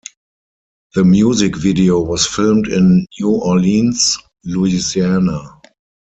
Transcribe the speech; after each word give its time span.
The 0.95 1.03
music 1.03 1.55
video 1.55 1.99
was 2.01 2.25
filmed 2.25 2.67
in 2.67 3.05
New 3.19 3.33
Orleans, 3.35 4.17
Louisiana. 4.43 5.61